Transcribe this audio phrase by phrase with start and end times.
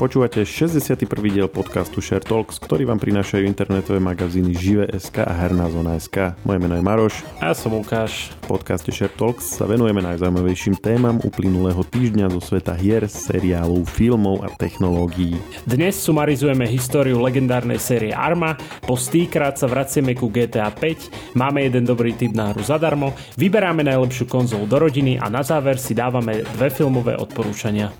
[0.00, 1.04] Počúvate 61.
[1.28, 6.40] diel podcastu Share Talks, ktorý vám prinášajú internetové magazíny Žive.sk a Herná zóna.sk.
[6.40, 7.20] Moje meno je Maroš.
[7.36, 8.32] A ja som Lukáš.
[8.48, 14.40] V podcaste Share Talks sa venujeme najzaujímavejším témam uplynulého týždňa zo sveta hier, seriálov, filmov
[14.40, 15.36] a technológií.
[15.68, 18.56] Dnes sumarizujeme históriu legendárnej série Arma,
[18.88, 23.84] po stýkrát sa vracieme ku GTA 5, máme jeden dobrý tip na hru zadarmo, vyberáme
[23.84, 27.92] najlepšiu konzolu do rodiny a na záver si dávame dve filmové odporúčania.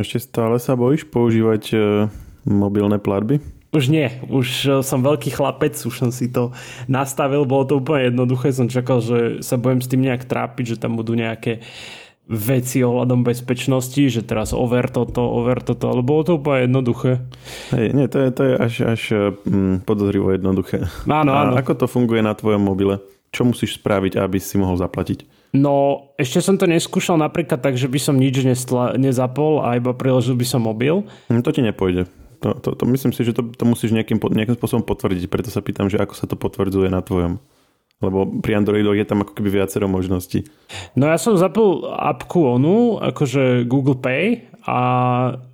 [0.00, 1.78] Ešte stále sa bojíš používať e,
[2.48, 3.44] mobilné platby?
[3.70, 6.56] Už nie, už e, som veľký chlapec, už som si to
[6.88, 10.80] nastavil, bolo to úplne jednoduché, som čakal, že sa budem s tým nejak trápiť, že
[10.80, 11.60] tam budú nejaké
[12.30, 17.20] veci ohľadom bezpečnosti, že teraz over toto, over toto, ale bolo to úplne jednoduché.
[17.74, 19.02] Hej, nie, to je, to je až, až
[19.44, 20.86] mm, podozrivo jednoduché.
[21.10, 21.58] Áno, áno.
[21.58, 23.02] A ako to funguje na tvojom mobile?
[23.30, 25.22] Čo musíš spraviť, aby si mohol zaplatiť?
[25.50, 29.90] No, ešte som to neskúšal napríklad tak, že by som nič nestla, nezapol a iba
[29.90, 31.06] priložil by som mobil.
[31.26, 32.06] No, to ti nepôjde.
[32.40, 35.60] To, to, to myslím si, že to, to musíš nejakým, nejakým spôsobom potvrdiť, preto sa
[35.60, 37.42] pýtam, že ako sa to potvrdzuje na tvojom.
[38.00, 40.48] Lebo pri Androidoch je tam ako keby viacero možností.
[40.96, 44.78] No ja som zapol apku onu, akože Google Pay a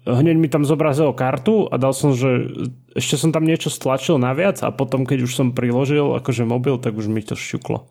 [0.07, 2.51] hneď mi tam zobrazilo kartu a dal som, že
[2.97, 6.99] ešte som tam niečo stlačil naviac a potom keď už som priložil akože mobil, tak
[6.99, 7.87] už mi to šťuklo.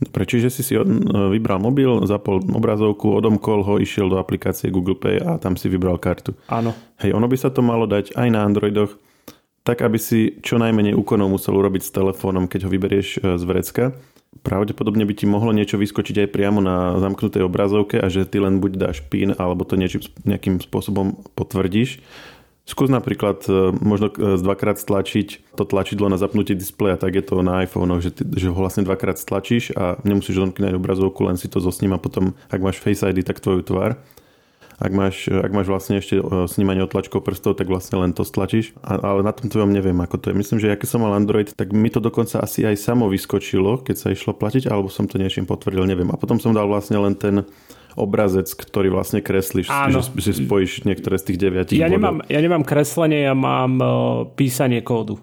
[0.00, 5.20] Dobre, čiže si si vybral mobil, zapol obrazovku, odomkol ho, išiel do aplikácie Google Pay
[5.20, 6.32] a tam si vybral kartu.
[6.48, 6.72] Áno.
[7.04, 8.96] Hej, ono by sa to malo dať aj na Androidoch,
[9.60, 13.42] tak aby si čo najmenej úkonov musel urobiť s telefónom, keď ho vyberieš e, z
[13.44, 13.84] vrecka.
[14.30, 18.62] Pravdepodobne by ti mohlo niečo vyskočiť aj priamo na zamknutej obrazovke a že ty len
[18.62, 21.98] buď dáš PIN alebo to niečím, nejakým spôsobom potvrdíš
[22.70, 27.42] Skús napríklad e, možno e, dvakrát stlačiť to tlačidlo na zapnutie displeja, tak je to
[27.42, 31.50] na iPhone, že, ty, že ho vlastne dvakrát stlačíš a nemusíš domknúť obrazovku, len si
[31.50, 33.98] to zosním a potom, ak máš Face ID, tak tvoju tvár.
[34.80, 38.72] Ak máš, ak máš vlastne ešte e, snímanie otlačkov prstov, tak vlastne len to stlačíš.
[38.80, 40.40] A, ale na tom tvojom neviem, ako to je.
[40.40, 43.96] Myslím, že keď som mal Android, tak mi to dokonca asi aj samo vyskočilo, keď
[44.00, 46.08] sa išlo platiť, alebo som to niečím potvrdil, neviem.
[46.08, 47.44] A potom som dal vlastne len ten
[47.92, 50.00] obrazec, ktorý vlastne kreslíš, Áno.
[50.00, 53.90] že si spojíš niektoré z tých deviatich ja nemám, ja nemám kreslenie, ja mám uh,
[54.32, 55.18] písanie kódu.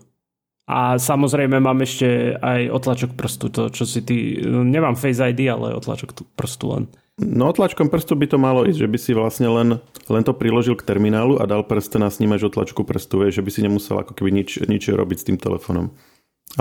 [0.67, 5.71] A samozrejme mám ešte aj otlačok prstu, to čo si ty, nemám Face ID, ale
[5.71, 6.83] otlačok prstu len.
[7.17, 10.77] No otlačkom prstu by to malo ísť, že by si vlastne len, len to priložil
[10.77, 14.13] k terminálu a dal prst a snímaš otlačku prstu, vieš, že by si nemusel ako
[14.13, 15.89] keby nič, nič robiť s tým telefónom.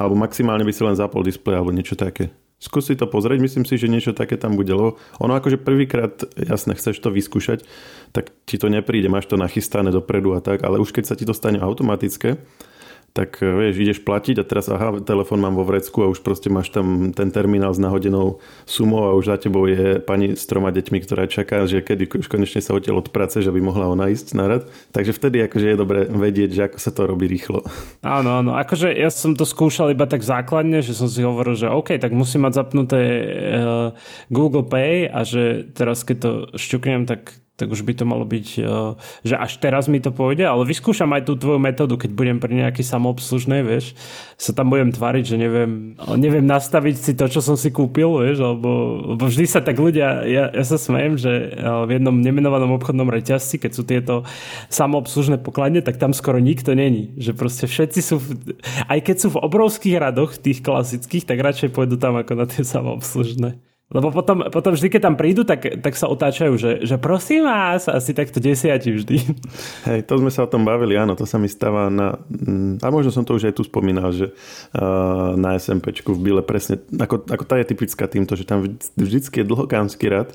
[0.01, 2.33] Alebo maximálne by si len zapol displej alebo niečo také.
[2.57, 6.25] Skús si to pozrieť, myslím si, že niečo také tam bude, lebo ono akože prvýkrát,
[6.41, 7.69] jasne, chceš to vyskúšať,
[8.17, 11.29] tak ti to nepríde, máš to nachystané dopredu a tak, ale už keď sa ti
[11.29, 12.41] to stane automatické,
[13.17, 16.53] tak eh, vieš, ideš platiť a teraz aha, telefón mám vo vrecku a už proste
[16.53, 20.69] máš tam ten terminál s nahodenou sumou a už za tebou je pani s troma
[20.69, 24.13] deťmi, ktorá čaká, že kedy už konečne sa odtiaľ od práce, že by mohla ona
[24.13, 24.63] ísť na rad.
[24.93, 27.65] Takže vtedy akože je dobre vedieť, že ako sa to robí rýchlo.
[28.05, 28.53] Áno, áno.
[28.61, 32.13] Akože ja som to skúšal iba tak základne, že som si hovoril, že OK, tak
[32.13, 33.97] musím mať zapnuté uh,
[34.29, 38.47] Google Pay a že teraz keď to šťuknem, tak tak už by to malo byť,
[38.61, 38.67] eh,
[39.25, 42.53] že až teraz mi to pôjde, ale vyskúšam aj tú tvoju metódu, keď budem pri
[42.53, 43.97] nejaký samoobslužnej, vieš,
[44.37, 48.45] sa tam budem tvariť, že neviem, neviem nastaviť si to, čo som si kúpil, vieš,
[48.45, 52.77] alebo, lebo vždy sa tak ľudia, ja, ja sa smejem, že eh, v jednom nemenovanom
[52.77, 54.29] obchodnom reťazci, keď sú tieto
[54.69, 58.21] samoobslužné pokladne, tak tam skoro nikto není, že proste všetci sú,
[58.93, 62.61] aj keď sú v obrovských radoch, tých klasických, tak radšej pôjdu tam ako na tie
[62.61, 63.76] samoobslužné.
[63.87, 67.87] Lebo potom, potom vždy, keď tam prídu, tak, tak sa otáčajú, že, že prosím vás,
[67.87, 69.17] asi takto desiati vždy.
[69.87, 72.19] Hej, to sme sa o tom bavili, áno, to sa mi stáva na...
[72.27, 76.43] Mm, a možno som to už aj tu spomínal, že uh, na SMPčku v Bile
[76.43, 78.67] presne, ako, ako tá je typická týmto, že tam
[78.99, 80.35] vždycky je dlhokánsky rad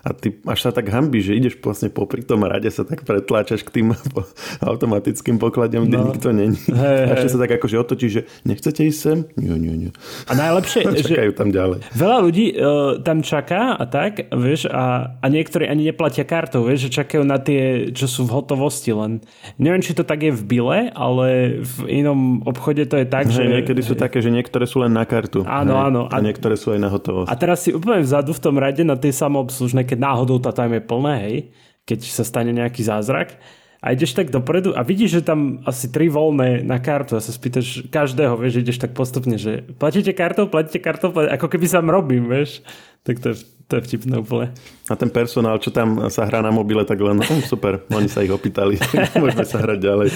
[0.00, 3.60] a ty až sa tak hambí, že ideš vlastne popri tom rade sa tak pretláčaš
[3.68, 3.86] k tým
[4.70, 6.04] automatickým pokladňom, kde no.
[6.08, 6.56] nikto není.
[6.72, 9.18] Hey, a ešte sa tak akože otočí, že nechcete ísť sem?
[9.36, 9.90] Nie, nie, nie.
[10.28, 11.84] A najlepšie, že tam ďalej.
[11.92, 12.58] Veľa ľudí uh,
[13.04, 17.36] tam čaká a tak, vieš, a, a niektorí ani neplatia kartou, vieš, že čakajú na
[17.36, 19.20] tie, čo sú v hotovosti len.
[19.60, 23.36] Neviem, či to tak je v Bile, ale v inom obchode to je tak, hey,
[23.36, 23.42] že...
[23.60, 25.44] Niekedy sú také, že niektoré sú len na kartu.
[25.44, 26.00] Áno, hey, áno.
[26.08, 27.28] A, a niektoré sú aj na hotovosť.
[27.28, 30.70] A teraz si úplne vzadu v tom rade na tej samoobslužnej keď náhodou tá tam
[30.70, 31.36] je plné, hej,
[31.82, 33.34] keď sa stane nejaký zázrak
[33.82, 37.34] a ideš tak dopredu a vidíš, že tam asi tri voľné na kartu a sa
[37.34, 41.82] spýtaš každého, vieš, ideš tak postupne, že platíte kartou, platíte kartou, platíte, ako keby sa
[41.82, 42.62] robím, vieš.
[43.00, 43.36] Tak to je,
[43.70, 44.50] to je vtipné úplne.
[44.90, 48.26] A ten personál, čo tam sa hrá na mobile, tak len, no, super, oni sa
[48.26, 48.76] ich opýtali,
[49.22, 50.08] môžeme sa hrať ďalej.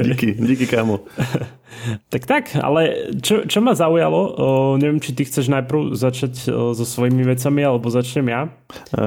[0.00, 1.04] Díky, díky kámo.
[2.08, 4.46] Tak tak, ale čo, čo ma zaujalo, o,
[4.80, 8.48] neviem, či ty chceš najprv začať o, so svojimi vecami, alebo začnem ja?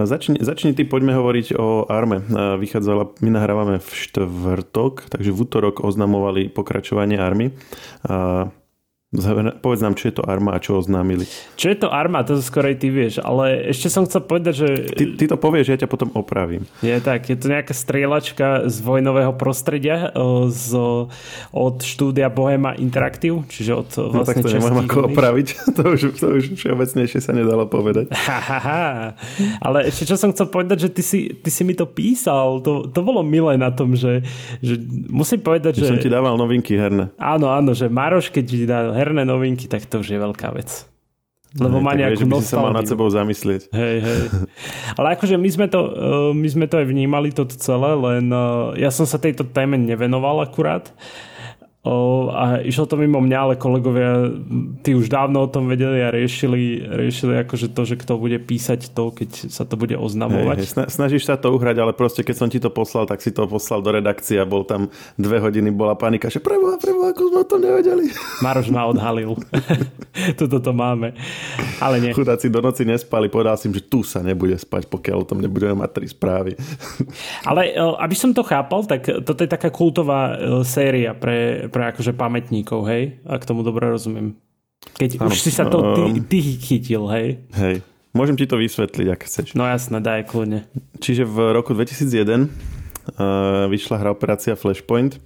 [0.05, 2.21] Začni, začni ty, poďme hovoriť o Arme.
[2.61, 7.57] Vychádzala, my nahrávame v štvrtok, takže v útorok oznamovali pokračovanie Army.
[9.09, 11.25] Povedz nám, čo je to Arma a čo oznámili.
[11.57, 14.67] Čo je to Arma, to skorej ty vieš, ale ešte som chcel povedať, že...
[14.93, 16.69] Ty, ty to povieš, ja ťa potom opravím.
[16.85, 20.13] Je tak, je to nejaká strieľačka z vojnového prostredia
[20.53, 20.69] z,
[21.49, 25.47] od štúdia Bohema Interactive, čiže od vlastne No tak to nemám ako opraviť,
[25.81, 28.13] to už, to už všeobecnejšie sa nedalo povedať.
[29.65, 32.85] ale ešte čo som chcel povedať, že ty si, ty si mi to písal, to,
[32.85, 34.21] to bolo milé na tom, že,
[34.61, 34.77] že
[35.09, 35.89] musím povedať, že...
[35.89, 37.09] Som ti dával novinky herné.
[37.17, 40.83] Áno, áno, že Maroš, keď ti dá herné novinky, tak to už je veľká vec.
[41.57, 43.73] Lebo má nejakú vieš, by si sa mal nad sebou zamyslieť.
[43.73, 44.21] Hej, hej.
[45.01, 48.85] Ale akože my sme, to, eh, my sme to aj vnímali toto celé, len eh,
[48.85, 50.93] ja som sa tejto téme nevenoval akurát
[51.79, 54.35] a išlo to mimo mňa, ale kolegovia,
[54.83, 58.91] tí už dávno o tom vedeli a riešili, riešili akože to, že kto bude písať
[58.91, 60.59] to, keď sa to bude oznamovať.
[60.59, 63.31] Hej, hej, snažíš sa to uhrať, ale proste keď som ti to poslal, tak si
[63.31, 67.21] to poslal do redakcie a bol tam dve hodiny, bola panika, že preboha, preboha, ako
[67.31, 68.05] sme to nevedeli.
[68.45, 69.39] Maroš ma odhalil.
[70.39, 71.15] Tuto to máme.
[71.79, 72.11] Ale nie.
[72.11, 75.39] Chudáci do noci nespali, povedal si im, že tu sa nebude spať, pokiaľ o tom
[75.39, 76.59] nebudeme mať tri správy.
[77.47, 81.93] ale e, aby som to chápal, tak toto je taká kultová e, séria pre, pre
[81.93, 83.21] akože pamätníkov, hej?
[83.23, 84.35] Ak tomu dobre rozumiem.
[84.97, 87.45] Keď ano, už si sa to ty, um, ty chytil, hej?
[87.55, 87.85] Hej.
[88.09, 89.47] Môžem ti to vysvetliť, ak chceš.
[89.53, 90.65] No jasné, daj kľudne.
[90.97, 95.21] Čiže v roku 2001 uh, vyšla hra Operácia Flashpoint,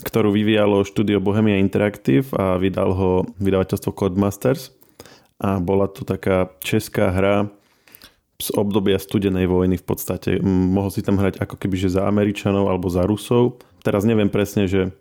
[0.00, 4.72] ktorú vyvíjalo štúdio Bohemia Interactive a vydal ho vydavateľstvo Codemasters.
[5.36, 7.52] A bola to taká česká hra
[8.36, 10.40] z obdobia studenej vojny v podstate.
[10.44, 13.60] Mohol si tam hrať ako keby že za Američanov alebo za Rusov.
[13.80, 14.92] Teraz neviem presne, že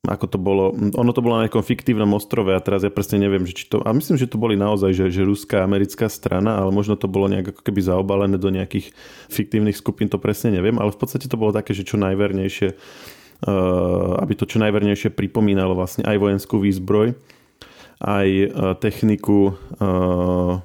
[0.00, 3.44] ako to bolo, ono to bolo na nejakom fiktívnom ostrove a teraz ja presne neviem,
[3.44, 6.72] že či to, a myslím, že to boli naozaj, že, že ruská americká strana, ale
[6.72, 8.96] možno to bolo nejak ako keby zaobalené do nejakých
[9.28, 14.24] fiktívnych skupín, to presne neviem, ale v podstate to bolo také, že čo najvernejšie, uh,
[14.24, 17.12] aby to čo najvernejšie pripomínalo vlastne aj vojenskú výzbroj,
[18.00, 20.64] aj uh, techniku uh,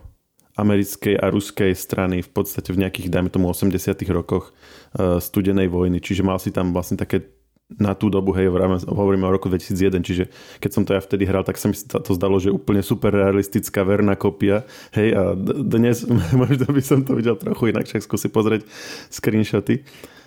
[0.56, 3.76] americkej a ruskej strany v podstate v nejakých, dajme tomu, 80
[4.16, 4.56] rokoch
[4.96, 6.00] studenej vojny.
[6.00, 7.28] Čiže mal si tam vlastne také
[7.66, 8.54] na tú dobu, hej,
[8.86, 10.24] hovoríme o roku 2001, čiže
[10.62, 13.82] keď som to ja vtedy hral, tak sa mi to zdalo, že úplne super realistická
[13.82, 15.34] verná kopia, hej, a
[15.66, 16.06] dnes
[16.42, 18.70] možno by som to videl trochu inak, však skúsi pozrieť
[19.10, 19.82] screenshoty.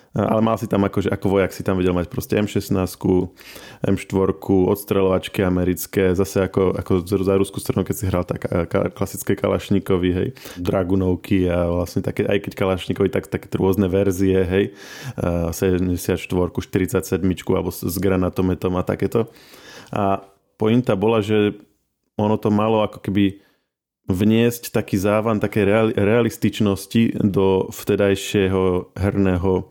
[0.09, 2.97] Ale mal si tam akože, ako vojak si tam vedel mať proste M16,
[3.85, 8.49] M4, odstrelovačky americké, zase ako, ako za ruskú stranu, keď si hral tak
[8.97, 10.27] klasické Kalašnikovi, hej,
[10.57, 14.65] Dragunovky a vlastne také, aj keď Kalašnikovi, tak také rôzne verzie, hej,
[15.53, 17.21] 74, 47
[17.53, 19.29] alebo s granatometom a takéto.
[19.93, 20.25] A
[20.57, 21.53] pointa bola, že
[22.17, 23.45] ono to malo ako keby
[24.09, 25.63] vniesť taký závan také
[25.93, 29.69] realističnosti do vtedajšieho herného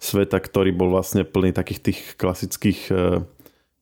[0.00, 3.20] sveta, ktorý bol vlastne plný takých tých klasických e,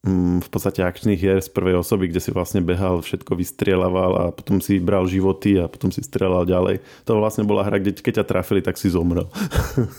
[0.03, 4.25] mm, v podstate akčných hier z prvej osoby, kde si vlastne behal, všetko vystrieľaval a
[4.35, 6.83] potom si bral životy a potom si strieľal ďalej.
[7.07, 9.31] To vlastne bola hra, kde keď ťa trafili, tak si zomrel.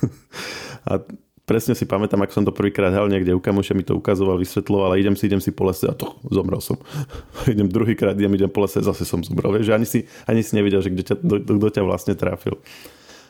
[0.91, 0.99] a
[1.47, 4.93] presne si pamätám, ako som to prvýkrát hral niekde u kamoša, mi to ukazoval, vysvetloval
[4.93, 6.75] a idem si, idem si po lese a to zomrel som.
[7.47, 9.55] idem druhýkrát, idem, idem po lese, zase som zomrel.
[9.55, 11.15] Vieš, ani si, ani si nevidel, že kto ťa,
[11.47, 12.59] kto ťa vlastne trafil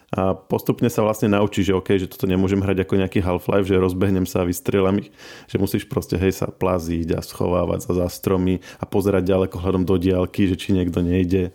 [0.09, 3.77] a postupne sa vlastne naučí, že OK, že toto nemôžem hrať ako nejaký Half-Life, že
[3.77, 5.13] rozbehnem sa a vystrieľam ich,
[5.45, 9.85] že musíš proste hej sa plaziť a schovávať sa za stromy a pozerať ďaleko hľadom
[9.85, 11.53] do diálky, že či niekto nejde.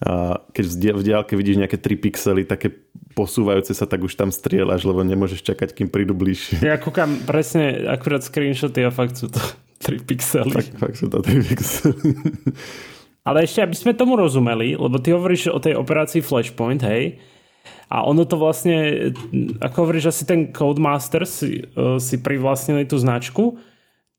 [0.00, 2.72] A keď v diálke vidíš nejaké 3 pixely, také
[3.12, 6.64] posúvajúce sa, tak už tam strieľaš, lebo nemôžeš čakať, kým prídu bližšie.
[6.64, 9.44] Ja kúkam presne akurát screenshoty a fakt sú to
[9.84, 10.56] 3 pixely.
[10.56, 12.16] Tak, fakt sú to 3 pixely.
[13.24, 17.16] Ale ešte, aby sme tomu rozumeli, lebo ty hovoríš o tej operácii Flashpoint, hej,
[17.88, 19.10] a ono to vlastne,
[19.60, 23.60] ako hovoríš, asi ten Codemaster si, uh, si privlastnili tú značku,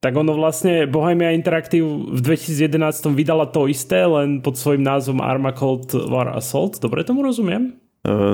[0.05, 2.77] tak ono vlastne Bohemia Interactive v 2011
[3.17, 6.77] vydala to isté, len pod svojím názvom Arma Cold War Assault.
[6.77, 7.81] Dobre tomu rozumiem?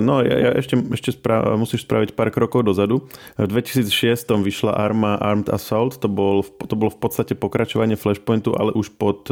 [0.04, 3.08] No, ja, ja ešte, ešte spra- musíš spraviť pár krokov dozadu.
[3.40, 8.76] V 2006 vyšla Arma Armed Assault, to, bol, to bolo v podstate pokračovanie Flashpointu, ale
[8.76, 9.32] už pod...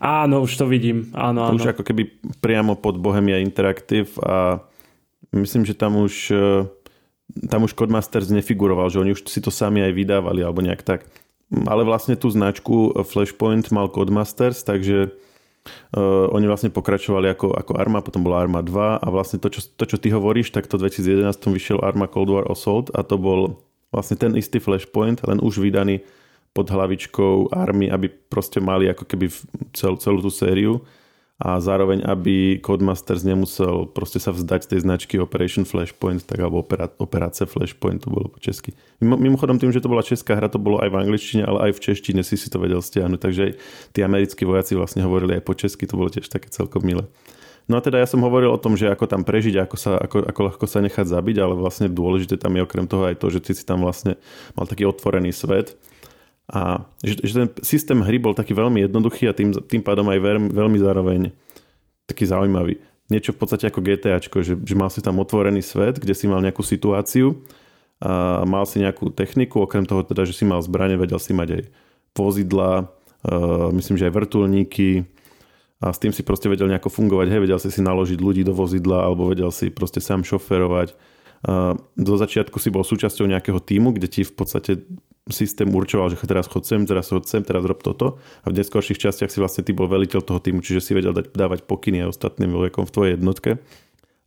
[0.00, 1.12] Áno, už to vidím.
[1.12, 1.60] Áno, áno.
[1.60, 2.08] Už ako keby
[2.40, 4.64] priamo pod Bohemia Interactive a
[5.32, 6.66] myslím, že tam už e,
[7.46, 11.06] tam už Codemasters nefiguroval, že oni už si to sami aj vydávali alebo nejak tak.
[11.50, 15.14] Ale vlastne tú značku Flashpoint mal Codemasters, takže
[15.92, 19.60] Uh, oni vlastne pokračovali ako, ako Arma, potom bola Arma 2 a vlastne to čo,
[19.76, 23.20] to, čo ty hovoríš, tak to v 2011 vyšiel Arma Cold War Assault a to
[23.20, 23.60] bol
[23.92, 26.00] vlastne ten istý Flashpoint, len už vydaný
[26.56, 29.28] pod hlavičkou Army, aby proste mali ako keby
[29.76, 30.80] cel, celú tú sériu
[31.40, 36.92] a zároveň, aby Codemasters nemusel proste sa vzdať tej značky Operation Flashpoint, tak alebo opera,
[37.00, 38.76] Operáce Flashpoint, to bolo po česky.
[39.00, 41.82] Mimochodom tým, že to bola česká hra, to bolo aj v angličtine, ale aj v
[41.90, 43.52] češtine si si to vedel stiahnuť, takže aj
[43.96, 47.08] tí americkí vojaci vlastne hovorili aj po česky, to bolo tiež také celkom milé.
[47.72, 50.28] No a teda ja som hovoril o tom, že ako tam prežiť, ako, sa, ako,
[50.28, 53.40] ako ľahko sa nechať zabiť, ale vlastne dôležité tam je okrem toho aj to, že
[53.40, 54.20] ty si tam vlastne
[54.58, 55.78] mal taký otvorený svet,
[56.50, 60.18] a že, že ten systém hry bol taký veľmi jednoduchý a tým, tým pádom aj
[60.18, 61.20] veľmi, veľmi zároveň
[62.10, 62.82] taký zaujímavý.
[63.06, 66.42] Niečo v podstate ako GTAčko, že, že mal si tam otvorený svet, kde si mal
[66.42, 67.38] nejakú situáciu
[68.02, 71.48] a mal si nejakú techniku, okrem toho teda, že si mal zbranie, vedel si mať
[71.54, 71.62] aj
[72.18, 72.90] vozidla,
[73.70, 75.06] myslím, že aj vrtulníky
[75.78, 78.56] a s tým si proste vedel nejako fungovať, hej, vedel si si naložiť ľudí do
[78.56, 80.98] vozidla alebo vedel si proste sám šoferovať.
[81.96, 84.82] Do začiatku si bol súčasťou nejakého týmu, kde ti v podstate
[85.32, 88.20] systém určoval, že teraz chod sem, teraz chod sem, teraz rob toto.
[88.44, 91.32] A v neskôrších častiach si vlastne ty bol veliteľ toho týmu, čiže si vedel dať,
[91.34, 93.50] dávať pokyny aj ostatným vojakom v tvojej jednotke.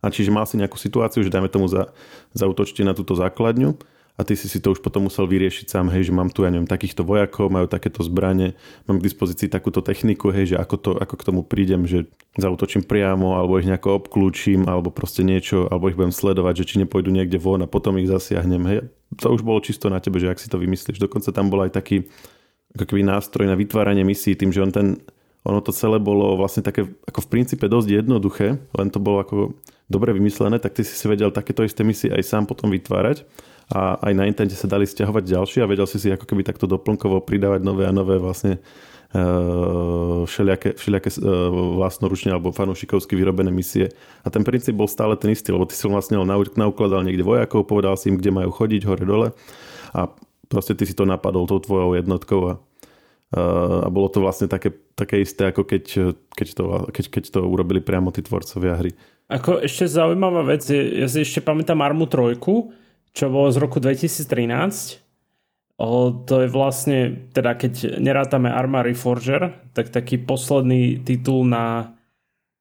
[0.04, 1.94] A čiže mal si nejakú situáciu, že dajme tomu za,
[2.36, 6.06] zautočte na túto základňu a ty si si to už potom musel vyriešiť sám, hej,
[6.06, 8.54] že mám tu, ja neviem, takýchto vojakov, majú takéto zbranie,
[8.86, 12.06] mám k dispozícii takúto techniku, hej, že ako, to, ako k tomu prídem, že
[12.38, 16.74] zautočím priamo, alebo ich nejako obklúčim, alebo proste niečo, alebo ich budem sledovať, že či
[16.86, 18.78] nepôjdu niekde von a potom ich zasiahnem, hej.
[19.18, 21.02] To už bolo čisto na tebe, že ak si to vymyslíš.
[21.02, 22.06] Dokonca tam bol aj taký
[22.74, 24.98] ako keby nástroj na vytváranie misií, tým, že on ten,
[25.42, 29.36] ono to celé bolo vlastne také ako v princípe dosť jednoduché, len to bolo ako
[29.86, 33.26] dobre vymyslené, tak ty si si vedel takéto isté misie aj sám potom vytvárať
[33.72, 36.68] a aj na internete sa dali stiahovať ďalšie a vedel si si ako keby takto
[36.68, 38.60] doplnkovo pridávať nové a nové vlastne
[39.16, 41.48] uh, všelijaké, všelijaké uh,
[41.80, 43.88] vlastnoručne alebo fanúšikovsky vyrobené misie.
[44.20, 47.96] A ten princíp bol stále ten istý, lebo ty si vlastne naukladal niekde vojakov, povedal
[47.96, 49.32] si im, kde majú chodiť hore-dole
[49.96, 50.00] a
[50.50, 52.54] proste ty si to napadol tou tvojou jednotkou a,
[53.32, 55.84] uh, a bolo to vlastne také, také isté, ako keď,
[56.36, 58.92] keď, to, keď, keď to urobili priamo tí tvorcovia hry.
[59.24, 62.83] Ako ešte zaujímavá vec, ja si ešte pamätám Armu 3,
[63.14, 65.00] čo bolo z roku 2013.
[65.74, 71.94] O, to je vlastne, teda keď nerátame Arma Reforger, tak taký posledný titul na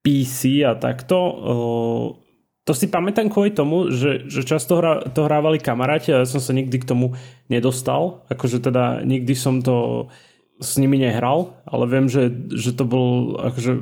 [0.02, 1.18] PC a takto.
[1.18, 1.56] O,
[2.64, 6.40] to si pamätám kvôli tomu, že, že často hra, to hrávali kamaráti a ja som
[6.40, 7.18] sa nikdy k tomu
[7.52, 8.24] nedostal.
[8.32, 10.08] Akože teda nikdy som to
[10.64, 13.74] s nimi nehral, ale viem, že, že to bol akože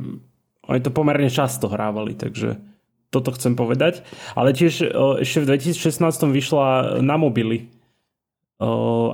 [0.71, 2.70] oni to pomerne často hrávali, takže
[3.11, 4.07] toto chcem povedať.
[4.33, 4.87] Ale tiež
[5.19, 6.01] ešte v 2016
[6.31, 7.67] vyšla na mobily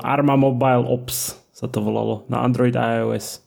[0.03, 3.41] Arma Mobile Ops sa to volalo na Android a iOS.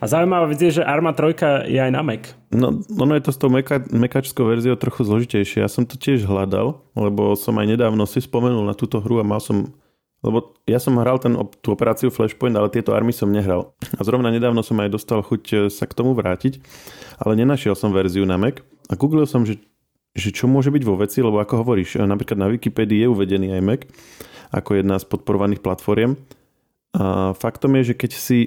[0.00, 2.32] A zaujímavá vec je, že Arma 3 je aj na Mac.
[2.48, 5.60] No, ono je to s tou meka, mekačskou verziou trochu zložitejšie.
[5.60, 9.26] Ja som to tiež hľadal, lebo som aj nedávno si spomenul na túto hru a
[9.26, 9.76] mal som
[10.24, 13.76] lebo ja som hral ten, tú operáciu Flashpoint, ale tieto army som nehral.
[13.94, 16.58] A zrovna nedávno som aj dostal chuť e, sa k tomu vrátiť,
[17.20, 18.64] ale nenašiel som verziu na Mac.
[18.86, 19.58] A googlil som, že,
[20.14, 23.56] že čo môže byť vo veci, lebo ako hovoríš, e, napríklad na Wikipedii je uvedený
[23.58, 23.82] aj Mac
[24.54, 26.14] ako jedna z podporovaných platformiem.
[26.96, 28.38] A faktom je, že keď si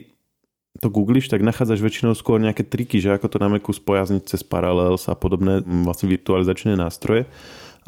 [0.79, 4.41] to googliš, tak nachádzaš väčšinou skôr nejaké triky, že ako to na Macu spojazniť cez
[4.46, 7.27] Parallels a podobné vlastne virtualizačné nástroje.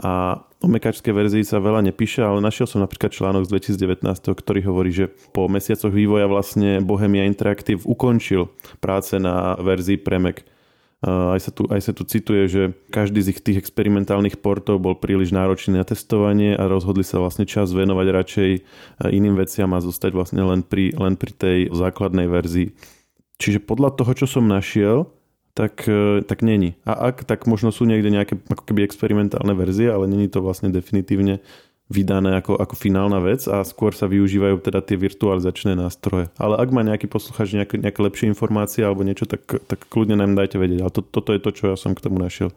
[0.01, 4.01] A o mekačskej verzii sa veľa nepíše, ale našiel som napríklad článok z 2019,
[4.33, 8.49] ktorý hovorí, že po mesiacoch vývoja vlastne Bohemia Interactive ukončil
[8.81, 10.41] práce na verzii pre Mac.
[11.01, 12.61] Aj sa, tu, aj sa tu cituje, že
[12.93, 17.49] každý z ich tých experimentálnych portov bol príliš náročný na testovanie a rozhodli sa vlastne
[17.49, 18.51] čas venovať radšej
[19.09, 22.77] iným veciam a zostať vlastne len pri, len pri tej základnej verzii.
[23.41, 25.09] Čiže podľa toho, čo som našiel,
[25.57, 26.77] tak, e, tak není.
[26.85, 30.69] A ak, tak možno sú niekde nejaké ako keby experimentálne verzie, ale není to vlastne
[30.69, 31.41] definitívne
[31.91, 36.31] vydané ako, ako finálna vec a skôr sa využívajú teda tie virtualizačné nástroje.
[36.39, 40.39] Ale ak má nejaký posluchač nejaké, nejaké lepšie informácie alebo niečo, tak, tak kľudne nám
[40.39, 40.79] dajte vedieť.
[40.79, 42.55] Ale to, toto je to, čo ja som k tomu našiel.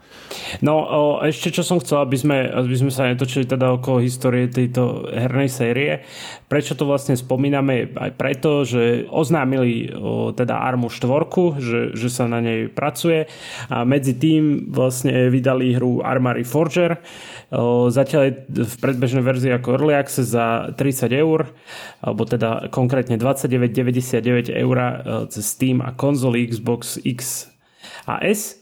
[0.62, 4.46] No o, ešte čo som chcel, aby sme, aby sme sa netočili teda okolo histórie
[4.46, 6.06] tejto hernej série.
[6.46, 7.90] Prečo to vlastne spomíname?
[7.98, 13.26] Aj preto, že oznámili o, teda Armu 4, že, že sa na nej pracuje
[13.66, 17.02] a medzi tým vlastne vydali hru Armory Forger.
[17.50, 21.48] O, zatiaľ je v predbežnej verzii ako Early Access za 30 eur,
[22.04, 24.88] alebo teda konkrétne 29,99 eur e,
[25.32, 27.48] cez Steam a konzoly Xbox X
[28.04, 28.60] a S.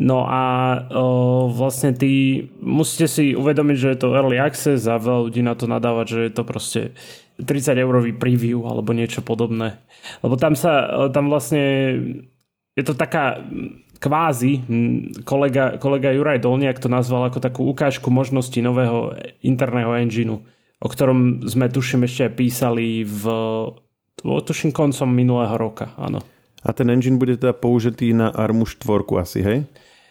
[0.00, 0.42] No a
[0.88, 5.52] o, vlastne ty musíte si uvedomiť, že je to early access a veľa ľudí na
[5.52, 6.82] to nadávať, že je to proste
[7.36, 9.76] 30 eurový preview alebo niečo podobné.
[10.24, 11.60] Lebo tam sa, tam vlastne
[12.72, 13.44] je to taká
[14.00, 14.64] kvázi,
[15.28, 19.12] kolega, kolega Juraj Dolniak to nazval ako takú ukážku možnosti nového
[19.44, 20.40] interného engineu,
[20.80, 23.24] o ktorom sme tuším ešte aj písali v
[24.24, 26.24] tuším koncom minulého roka, áno.
[26.60, 28.84] A ten engine bude teda použitý na Armu 4
[29.20, 29.58] asi, hej?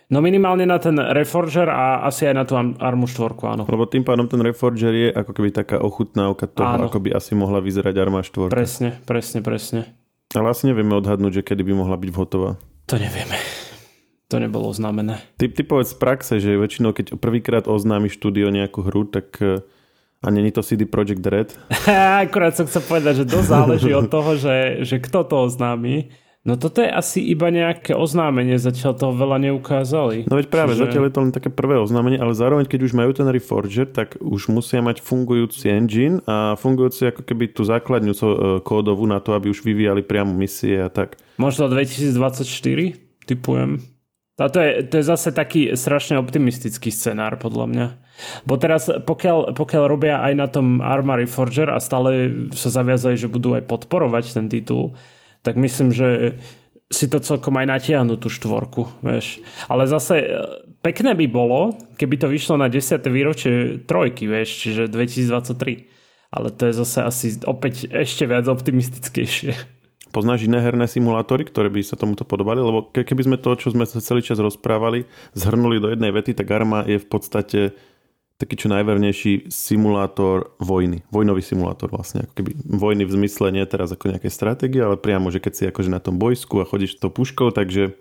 [0.09, 3.63] No minimálne na ten Reforger a asi aj na tú Armu 4, áno.
[3.69, 6.85] Lebo tým pádom ten Reforger je ako keby taká ochutnávka toho, áno.
[6.89, 8.49] ako by asi mohla vyzerať Arma 4.
[8.49, 9.81] Presne, presne, presne.
[10.33, 12.57] Ale asi nevieme odhadnúť, že kedy by mohla byť hotová.
[12.89, 13.37] To nevieme.
[14.29, 15.25] To nebolo oznámené.
[15.41, 19.65] Ty, ty povedz z praxe, že väčšinou, keď prvýkrát oznámi štúdio nejakú hru, tak eh,
[20.21, 21.57] a není to CD Projekt Red?
[22.23, 26.11] Akurát som chcel povedať, že to záleží od toho, že, že kto to oznámi.
[26.47, 30.23] No toto je asi iba nejaké oznámenie, zatiaľ toho veľa neukázali.
[30.31, 30.87] No veď práve, Čiže...
[30.87, 34.15] zatiaľ je to len také prvé oznámenie, ale zároveň keď už majú ten Reforger, tak
[34.23, 38.19] už musia mať fungujúci engine a fungujúci ako keby tú základňu e,
[38.63, 41.19] kódovú na to, aby už vyvíjali priamo misie a tak.
[41.35, 42.47] Možno 2024,
[43.27, 43.98] typujem.
[44.39, 47.87] A to je, to je zase taký strašne optimistický scenár, podľa mňa.
[48.47, 53.31] Bo teraz, pokiaľ, pokiaľ robia aj na tom Armory Forger a stále sa zaviazali, že
[53.31, 54.95] budú aj podporovať ten titul,
[55.43, 56.39] tak myslím, že
[56.89, 59.43] si to celkom aj natiahnu tú štvorku, vieš.
[59.69, 60.27] Ale zase e,
[60.81, 62.97] pekné by bolo, keby to vyšlo na 10.
[63.05, 65.85] výročie trojky, vieš, čiže 2023.
[66.33, 69.78] Ale to je zase asi opäť ešte viac optimistickejšie.
[70.09, 72.57] Poznáš iné herné simulátory, ktoré by sa tomuto podobali?
[72.59, 75.05] Lebo keby sme to, čo sme sa celý čas rozprávali,
[75.37, 77.59] zhrnuli do jednej vety, tak Arma je v podstate
[78.39, 81.03] taký čo najvernejší simulátor vojny.
[81.11, 82.23] Vojnový simulátor vlastne.
[82.23, 85.63] Ako keby vojny v zmysle nie teraz ako nejaké stratégie, ale priamo, že keď si
[85.67, 87.99] akože na tom bojsku a chodíš to puškou, takže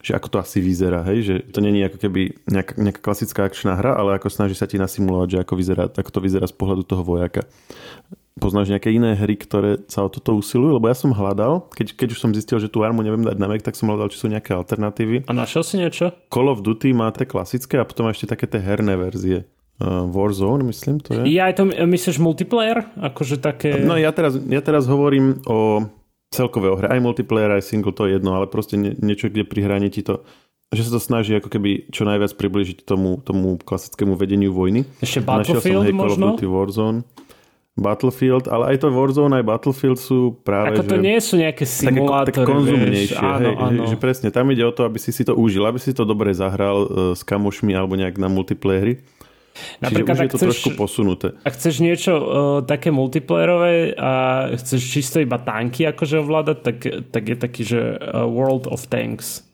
[0.00, 1.18] že ako to asi vyzerá, hej?
[1.22, 4.80] že to není ako keby nejaká, nejaká klasická akčná hra, ale ako snaží sa ti
[4.80, 7.44] nasimulovať, že ako, vyzerá, ako to vyzerá z pohľadu toho vojaka.
[8.40, 10.80] Poznáš nejaké iné hry, ktoré sa o toto usilujú?
[10.80, 13.44] Lebo ja som hľadal, keď, keď už som zistil, že tú armu neviem dať na
[13.44, 15.28] Mac, tak som hľadal, či sú nejaké alternatívy.
[15.28, 16.16] A našiel si niečo?
[16.32, 19.44] Call of Duty má tie klasické a potom ešte také tie herné verzie.
[19.80, 21.36] Uh, Warzone, myslím, to je.
[21.36, 22.88] Ja aj to myslíš multiplayer?
[23.00, 23.80] Akože také...
[23.80, 25.88] No ja teraz, ja teraz hovorím o
[26.30, 26.86] celkového hre.
[26.88, 30.06] Aj multiplayer, aj single, to je jedno, ale proste nie, niečo, kde pri hraní ti
[30.06, 30.22] to
[30.70, 34.86] že sa to snaží ako keby čo najviac približiť tomu, tomu klasickému vedeniu vojny.
[35.02, 36.06] Ešte Battlefield som, hej, možno?
[36.06, 36.98] Call of Duty, Warzone.
[37.80, 40.78] Battlefield, ale aj to Warzone, aj Battlefield sú práve...
[40.78, 43.14] Ako to že, nie sú nejaké simulátory, tak, tak konzumnejšie.
[43.14, 43.82] Vieš, áno, hej, áno.
[43.82, 46.06] Že, že presne, tam ide o to, aby si si to užil, aby si to
[46.06, 46.88] dobre zahral uh,
[47.18, 49.02] s kamošmi alebo nejak na multiplayeri.
[49.80, 51.26] Napríklad, Čiže už je to chceš, trošku posunuté.
[51.44, 52.24] Ak chceš niečo uh,
[52.64, 54.10] také multiplayerové a
[54.56, 56.76] chceš čisto iba tanky akože ovládať, tak,
[57.10, 59.44] tak je taký, že uh, World of Tanks.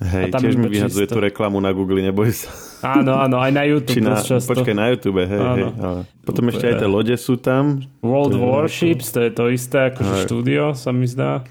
[0.00, 2.48] Hej, tiež mi vyhadzuje tú reklamu na Google, neboj sa.
[2.84, 4.00] Áno, áno, aj na YouTube.
[4.00, 4.56] Či na, často.
[4.56, 5.56] Počkaj, na YouTube, hej, áno.
[5.56, 5.64] hej.
[5.76, 7.84] Ale potom ešte aj tie lode sú tam.
[8.00, 11.44] World Warships, to je to isté ako štúdio, sa mi zdá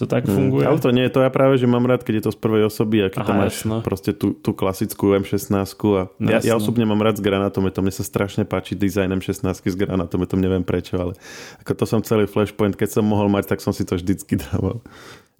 [0.00, 0.32] to tak hmm.
[0.32, 0.64] funguje.
[0.64, 3.04] Ale to nie, to ja práve, že mám rád, keď je to z prvej osoby
[3.04, 3.76] a keď Aha, tam máš jasno.
[3.84, 5.52] proste tú, tú klasickú M16
[5.92, 9.76] a ja, ja osobne mám rád s granátometom, mne sa strašne páči dizajn M16 s
[9.76, 11.12] granátometom, neviem prečo, ale
[11.60, 14.80] ako to som celý flashpoint, keď som mohol mať, tak som si to vždycky dával.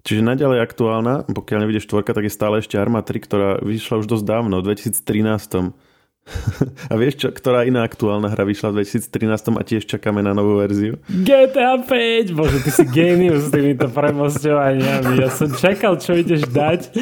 [0.01, 4.09] Čiže naďalej aktuálna, pokiaľ nevidíš štvorka, tak je stále ešte Arma 3, ktorá vyšla už
[4.09, 5.90] dosť dávno, v 2013.
[6.91, 10.59] A vieš, čo, ktorá iná aktuálna hra vyšla v 2013 a tiež čakáme na novú
[10.59, 10.97] verziu?
[11.07, 12.35] GTA 5!
[12.35, 15.19] Bože, ty si genius s týmito premosťovaniami.
[15.19, 16.93] Ja som čakal, čo ideš dať,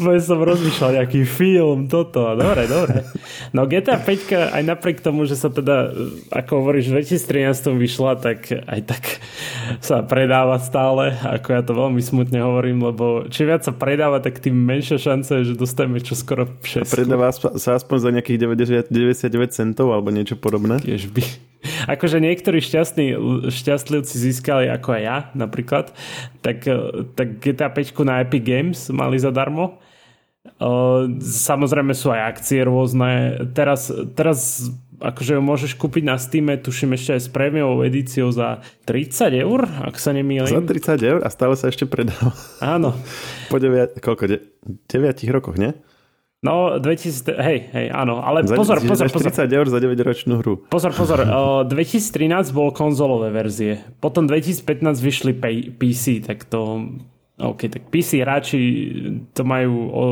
[0.00, 2.34] bo som rozmýšľal nejaký film, toto.
[2.34, 3.04] Dobre, dobre.
[3.52, 5.92] No GTA 5 aj napriek tomu, že sa teda,
[6.32, 9.02] ako hovoríš, v 2013 vyšla, tak aj tak
[9.84, 14.40] sa predáva stále, ako ja to veľmi smutne hovorím, lebo či viac sa predáva, tak
[14.40, 16.88] tým menšia šanca je, že dostaneme čo skoro všetko.
[16.88, 20.78] Predáva sa aspoň za nejakých 90 99 centov alebo niečo podobné.
[20.78, 21.22] Tiež by.
[21.90, 23.18] Akože niektorí šťastní,
[23.50, 25.90] šťastlivci získali ako aj ja napríklad,
[26.38, 26.62] tak,
[27.18, 29.82] tak GTA 5 na Epic Games mali zadarmo.
[31.18, 33.42] Samozrejme sú aj akcie rôzne.
[33.52, 38.62] Teraz, teraz akože ho môžeš kúpiť na Steam, tuším ešte aj s prémiovou edíciou za
[38.86, 40.50] 30 eur, ak sa nemýlim.
[40.50, 42.34] Za 30 eur a stále sa ešte predáva.
[42.58, 42.94] Áno.
[43.50, 45.74] Po 9, koľko, 9 rokoch, nie?
[46.38, 49.34] No, 2000, hej, hej, áno, ale za, pozor, pozor, pozor.
[49.34, 50.62] 30 eur za 9-ročnú hru.
[50.70, 55.32] Pozor, pozor, uh, 2013 bolo konzolové verzie, potom 2015 vyšli
[55.74, 56.94] PC, tak to,
[57.42, 58.58] OK, tak PC hráči
[59.34, 60.04] to majú, o,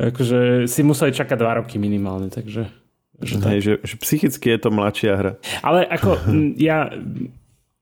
[0.00, 2.72] akože si museli čakať 2 roky minimálne, takže...
[3.16, 5.32] Že, hej, že, že psychicky je to mladšia hra.
[5.60, 6.16] Ale ako
[6.68, 6.88] ja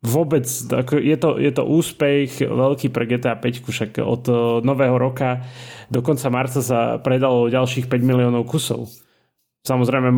[0.04, 5.00] vôbec, ako je, to, je to úspech veľký pre GTA 5, však od e, nového
[5.00, 5.40] roka
[5.88, 8.92] do konca marca sa predalo ďalších 5 miliónov kusov.
[9.64, 10.12] Samozrejme,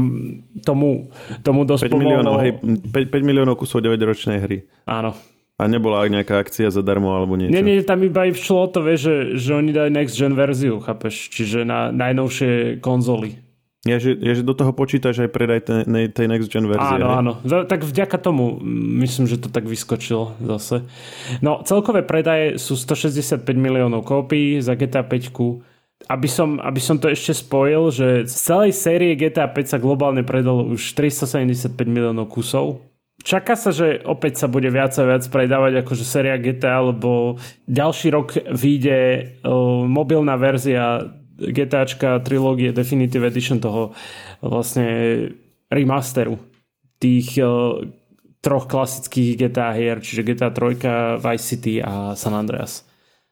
[0.67, 1.07] tomu,
[1.47, 4.67] tomu dosť 5 miliónov, hej, 5, 5 miliónov kusov 9-ročnej hry.
[4.91, 5.15] Áno.
[5.57, 7.55] A nebola nejaká akcia zadarmo alebo niečo?
[7.55, 10.83] Nie, nie, tam iba aj všlo to, vieš, že, že oni dajú next gen verziu,
[10.83, 11.33] chápeš?
[11.33, 13.46] Čiže na najnovšie konzoly.
[13.87, 16.99] Je, že, je, že do toho počítaš aj predaj tej, tej next gen verzie.
[16.99, 17.33] Áno, áno.
[17.47, 18.59] Tak vďaka tomu
[19.01, 20.83] myslím, že to tak vyskočilo zase.
[21.39, 25.79] No, celkové predaje sú 165 miliónov kópií za GTA 5.
[26.07, 30.21] Aby som, aby som to ešte spojil, že z celej série GTA 5 sa globálne
[30.27, 32.85] predalo už 375 miliónov kusov
[33.27, 38.15] Čaká sa, že opäť sa bude viac a viac predávať akože séria GTA, lebo ďalší
[38.15, 39.01] rok vyjde
[39.43, 43.93] uh, mobilná verzia GTAčka trilógie Definitive Edition toho
[44.41, 44.87] vlastne
[45.69, 46.41] remasteru
[46.97, 47.85] tých uh,
[48.41, 52.87] troch klasických GTA hier, čiže GTA 3, Vice City a San Andreas.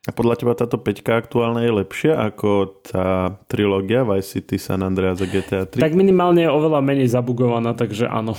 [0.04, 5.24] A podľa teba táto peťka aktuálna je lepšia ako tá trilógia Vice City, San Andreas
[5.24, 5.80] a GTA 3?
[5.80, 8.36] Tak minimálne je oveľa menej zabugovaná, takže áno.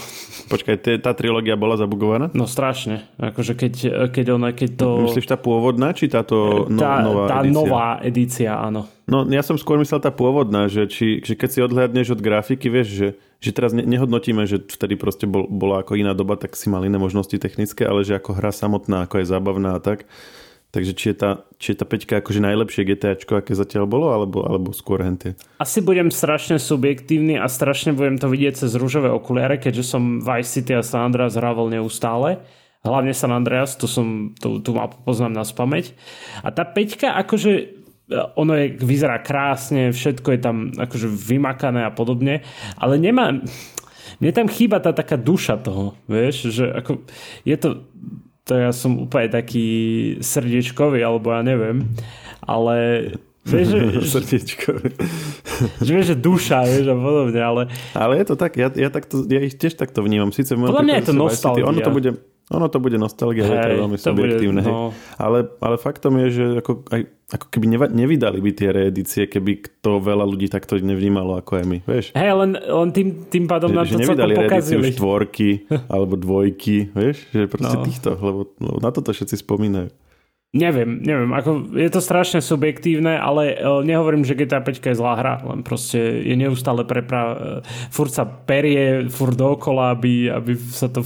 [0.54, 2.30] Počkaj, tá trilógia bola zabugovaná?
[2.38, 3.10] No strašne.
[3.18, 3.74] Akože keď,
[4.14, 5.10] keď ona, keď to...
[5.10, 7.58] Myslíš tá pôvodná, či táto no, tá, nová tá edícia?
[7.58, 8.86] nová edícia, áno.
[9.10, 12.70] No ja som skôr myslel tá pôvodná, že, či, že keď si odhľadneš od grafiky,
[12.70, 13.08] vieš, že,
[13.42, 16.86] že teraz ne, nehodnotíme, že vtedy proste bol, bola ako iná doba, tak si mal
[16.86, 20.06] iné možnosti technické, ale že ako hra samotná, ako je zábavná a tak,
[20.76, 24.44] Takže či je tá, či je tá peťka akože najlepšie GTAčko, aké zatiaľ bolo, alebo,
[24.44, 25.40] alebo skôr hentie?
[25.56, 30.52] Asi budem strašne subjektívny a strašne budem to vidieť cez rúžové okuliare, keďže som Vice
[30.52, 32.44] City a San Andreas hrával neustále.
[32.84, 35.96] Hlavne San Andreas, tu, som, tu, tu ma poznám na spameť.
[36.44, 37.72] A tá peťka akože
[38.36, 42.46] ono je, vyzerá krásne, všetko je tam akože vymakané a podobne,
[42.78, 43.32] ale nemá,
[44.22, 47.02] mne tam chýba tá taká duša toho, vieš, že ako,
[47.48, 47.70] je to
[48.46, 49.68] to ja som úplne taký
[50.22, 51.90] srdiečkový, alebo ja neviem,
[52.46, 53.10] ale
[53.46, 53.80] Vieš, že,
[54.18, 54.90] Srdiečkový.
[55.78, 57.62] Že vieš, že duša, vieš, a podobne, ale...
[57.94, 60.34] Ale je to tak, ja, ja, takto, ja ich tiež takto vnímam.
[60.34, 61.70] Sice Podľa mňa je to nostalgia.
[61.70, 64.62] Ono to bude, ono to bude nostalgia, hey, to je veľmi subjektívne.
[64.62, 64.94] Bude, no.
[65.18, 67.02] ale, ale faktom je, že ako, aj,
[67.34, 71.78] ako keby nevydali by tie reedície, keby to veľa ľudí takto nevnímalo ako aj my,
[71.90, 72.06] vieš?
[72.14, 74.94] Hej, len, len tým, tým pádom nám to celkom pokazili.
[74.94, 75.50] Že štvorky
[75.94, 77.26] alebo dvojky, vieš?
[77.34, 77.86] Že proste no.
[77.90, 79.90] týchto, lebo, lebo na toto všetci spomínajú.
[80.56, 85.20] Neviem, neviem, ako je to strašne subjektívne, ale e, nehovorím, že GTA 5 je zlá
[85.20, 87.22] hra, len proste je neustále prepra...
[87.36, 87.36] E,
[87.92, 91.04] furt sa perie, furt dookola, aby, aby sa to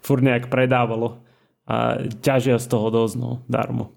[0.00, 1.22] furt nejak predávalo
[1.66, 3.94] a ťažia z toho dosť, no, darmo.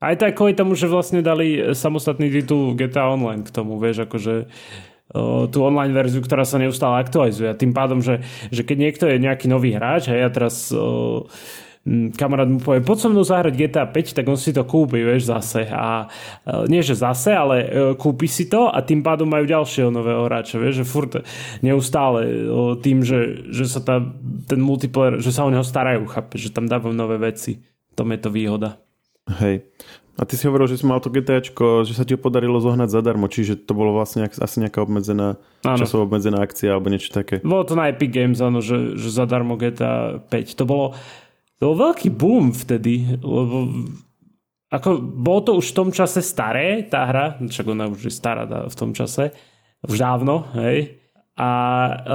[0.00, 4.48] Aj tak kvôli tomu, že vlastne dali samostatný titul GTA Online k tomu, vieš, akože
[5.50, 7.50] tú online verziu, ktorá sa neustále aktualizuje.
[7.50, 8.22] A tým pádom, že,
[8.54, 11.69] že keď niekto je nejaký nový hráč a ja teraz Mm,
[12.14, 15.30] kamarát mu povie, poď so mnou zahrať GTA 5, tak on si to kúpi, vieš,
[15.30, 15.66] zase.
[15.70, 16.06] A
[16.46, 20.26] e, nie, že zase, ale e, kúpi si to a tým pádom majú ďalšieho nového
[20.30, 21.12] hráča, vieš, že furt
[21.60, 22.32] neustále e,
[22.78, 23.98] tým, že, že sa tá,
[24.46, 27.60] ten multiplayer, že sa o neho starajú, chápe, že tam dávajú nové veci.
[27.98, 28.78] Tom je to výhoda.
[29.42, 29.66] Hej.
[30.20, 32.92] A ty si hovoril, že si mal to GTAčko, že sa ti ho podarilo zohnať
[32.92, 35.78] zadarmo, čiže to bolo vlastne asi nejaká obmedzená, ano.
[35.80, 37.40] časovo obmedzená akcia alebo niečo také.
[37.40, 40.60] Bolo to na Epic Games, áno, že, že zadarmo GTA 5.
[40.60, 40.86] To bolo,
[41.60, 43.68] to bol veľký boom vtedy, lebo
[44.72, 48.48] ako, bolo to už v tom čase staré, tá hra, však ona už je stará
[48.48, 49.36] v tom čase,
[49.84, 50.96] už dávno, hej.
[51.36, 51.48] A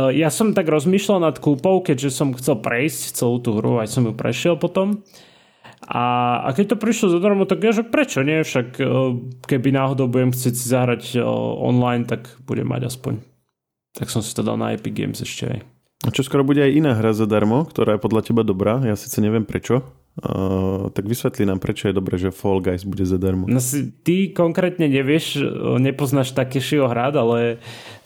[0.10, 3.94] e, ja som tak rozmýšľal nad kúpou, keďže som chcel prejsť celú tú hru, aj
[3.94, 5.06] som ju prešiel potom.
[5.86, 8.42] A, a keď to prišlo zadarmo, tak ja, že prečo nie?
[8.42, 8.86] Však e,
[9.46, 11.26] keby náhodou budem chcieť si zahrať e,
[11.62, 13.22] online, tak budem mať aspoň.
[13.94, 15.75] Tak som si to dal na Epic Games ešte aj.
[16.04, 19.24] A čo skoro bude aj iná hra zadarmo, ktorá je podľa teba dobrá, ja síce
[19.24, 19.80] neviem prečo,
[20.22, 23.48] uh, tak vysvetli nám, prečo je dobré, že Fall Guys bude zadarmo.
[23.48, 25.40] No si, ty konkrétne nevieš,
[25.80, 27.64] nepoznáš Takeshiho hrad, ale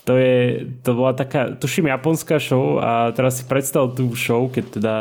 [0.10, 4.66] to, je, to bola taká, tuším, japonská show a teraz si predstav tú show, keď
[4.82, 4.94] teda...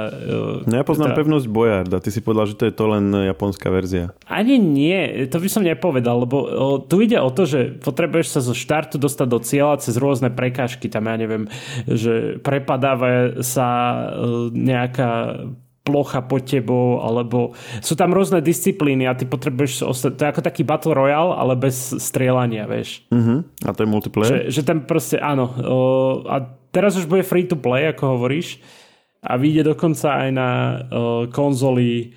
[0.68, 1.20] No ja poznám teda...
[1.24, 4.12] pevnosť Boyarda, ty si povedal, že to je to len japonská verzia.
[4.28, 6.36] Ani nie, to by som nepovedal, lebo
[6.84, 10.92] tu ide o to, že potrebuješ sa zo štartu dostať do cieľa cez rôzne prekážky,
[10.92, 11.48] tam ja neviem,
[11.88, 13.96] že prepadáva sa
[14.52, 15.40] nejaká
[15.88, 20.68] plocha pod tebou, alebo sú tam rôzne disciplíny a ty potrebuješ to je ako taký
[20.68, 23.08] Battle Royale, ale bez strieľania, vieš.
[23.08, 23.40] Uh-huh.
[23.64, 24.52] A to je multiplayer?
[24.52, 25.48] Že, že tam proste, áno.
[25.64, 25.78] O,
[26.28, 28.60] a teraz už bude free to play, ako hovoríš.
[29.24, 30.76] A vyjde dokonca aj na o,
[31.32, 32.12] konzoli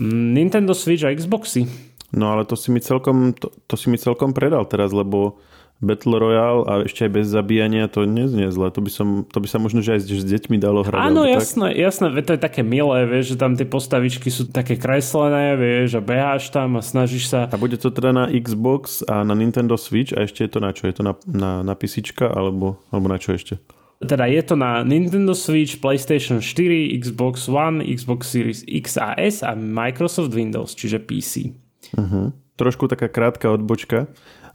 [0.00, 1.68] Nintendo Switch a Xboxy.
[2.16, 5.40] No ale to si mi celkom, to, to si mi celkom predal teraz, lebo
[5.82, 8.70] Battle Royale a ešte aj bez zabíjania, to neznie zle.
[8.70, 11.10] To by, som, to by sa možno že aj s, s deťmi dalo hrať.
[11.10, 11.82] Áno, jasné, tak?
[11.82, 16.00] jasné, to je také milé, vieš, že tam tie postavičky sú také kreslené, vieš, a
[16.00, 17.50] beháš tam a snažíš sa...
[17.50, 20.70] A bude to teda na Xbox a na Nintendo Switch a ešte je to na
[20.70, 20.86] čo?
[20.86, 23.58] Je to na, na, na PC alebo, alebo na čo ešte?
[24.02, 29.46] teda je to na Nintendo Switch, PlayStation 4, Xbox One, Xbox Series X a S
[29.46, 31.54] a Microsoft Windows, čiže PC.
[31.94, 32.34] Uh-huh.
[32.58, 34.10] Trošku taká krátka odbočka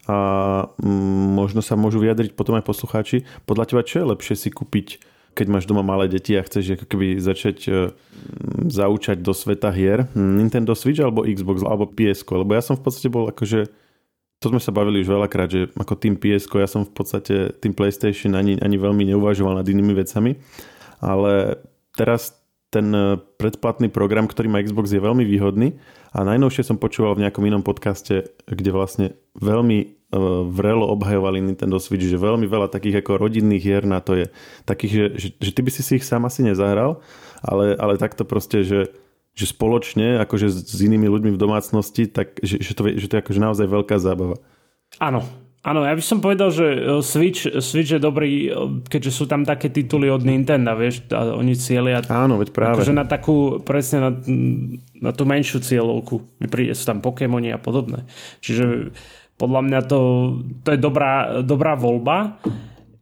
[0.08, 0.18] a
[0.80, 3.28] mm, možno sa môžu vyjadriť potom aj poslucháči.
[3.44, 5.04] Podľa teba, čo je lepšie si kúpiť,
[5.36, 7.94] keď máš doma malé deti a chceš ako keby začať uh,
[8.66, 13.12] zaučať do sveta hier, Nintendo Switch alebo Xbox alebo PS, lebo ja som v podstate
[13.12, 13.70] bol akože
[14.38, 17.74] to sme sa bavili už veľakrát, že ako tým ps ja som v podstate tým
[17.74, 20.38] PlayStation ani, ani veľmi neuvažoval nad inými vecami,
[21.02, 21.58] ale
[21.98, 22.38] teraz
[22.70, 25.82] ten e, predplatný program, ktorý má Xbox je veľmi výhodný.
[26.14, 29.97] A najnovšie som počúval v nejakom inom podcaste, kde vlastne veľmi
[30.48, 34.32] vrelo obhajovali Nintendo Switch, že veľmi veľa takých ako rodinných hier na to je.
[34.64, 37.04] Takých, že, že, že ty by si si ich sám asi nezahral,
[37.44, 38.92] ale, ale takto proste, že
[39.38, 43.22] že spoločne, akože s inými ľuďmi v domácnosti, tak že, že, to, že to je
[43.22, 44.42] akože naozaj veľká zábava.
[44.98, 45.22] Áno,
[45.68, 48.52] Áno, ja by som povedal, že e, Switch, Switch je dobrý, e,
[48.88, 52.80] keďže sú tam také tituly od Nintendo, vieš, a oni cieľia Áno, veď práve.
[52.80, 54.12] Akože na takú, presne na,
[54.96, 56.40] na tú menšiu cieľovku.
[56.48, 58.08] Príde, sú tam Pokémoni a podobné.
[58.40, 58.96] Čiže
[59.38, 60.00] podľa mňa to,
[60.66, 62.42] to je dobrá, dobrá voľba.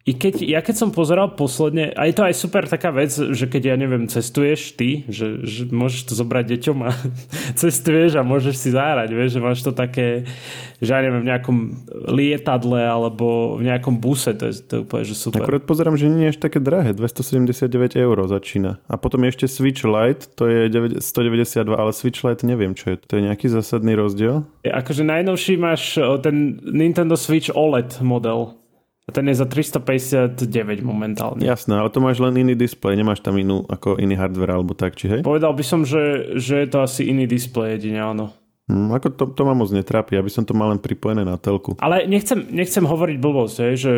[0.05, 3.49] I keď, ja keď som pozeral posledne, a je to aj super taká vec, že
[3.49, 6.93] keď, ja neviem, cestuješ ty, že, že môžeš to zobrať deťom a
[7.61, 10.29] cestuješ a môžeš si zahrať, vieš, že máš to také,
[10.77, 11.57] že ja neviem, v nejakom
[12.05, 15.41] lietadle alebo v nejakom buse, to je, to je úplne, že super.
[15.41, 18.77] Akurát pozerám, že nie je až také drahé, 279 eur začína.
[18.85, 20.69] A potom je ešte Switch Lite, to je
[21.01, 23.01] 192, ale Switch Lite neviem, čo je.
[23.09, 24.45] To je nejaký zásadný rozdiel?
[24.61, 28.53] Akože najnovší máš ten Nintendo Switch OLED model.
[29.05, 31.45] A ten je za 359 momentálne.
[31.45, 34.97] Jasné, ale to máš len iný displej, nemáš tam inú, ako iný hardware alebo tak,
[34.97, 35.21] či hej?
[35.21, 38.33] Povedal by som, že, že je to asi iný displej jedine, áno.
[38.65, 41.77] Hmm, ako to, to ma moc netrápi, aby som to mal len pripojené na telku.
[41.77, 43.91] Ale nechcem, nechcem hovoriť blbosť, hej, že...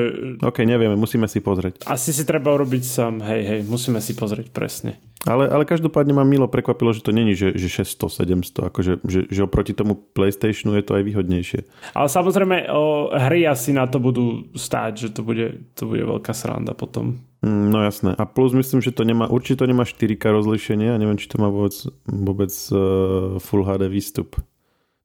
[0.43, 1.87] OK, nevieme, musíme si pozrieť.
[1.87, 4.99] Asi si treba urobiť sám, hej, hej, musíme si pozrieť presne.
[5.25, 9.19] Ale, ale každopádne ma milo prekvapilo, že to není, že, že 600, 700, akože, že,
[9.25, 11.59] že oproti tomu PlayStationu je to aj výhodnejšie.
[11.97, 16.37] Ale samozrejme, o, hry asi na to budú stáť, že to bude, to bude veľká
[16.37, 17.17] sranda potom.
[17.41, 18.13] Mm, no jasné.
[18.13, 21.41] A plus myslím, že to nemá, určite to nemá 4K rozlišenie a neviem, či to
[21.41, 21.73] má vôbec,
[22.05, 24.37] vôbec uh, Full HD výstup.